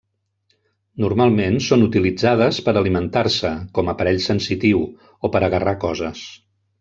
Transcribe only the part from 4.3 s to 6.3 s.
sensitiu, o per agarrar coses.